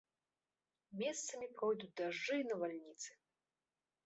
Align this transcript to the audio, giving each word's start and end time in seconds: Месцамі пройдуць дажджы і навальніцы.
Месцамі 1.01 1.47
пройдуць 1.59 1.93
дажджы 2.01 2.35
і 2.45 2.49
навальніцы. 2.53 3.09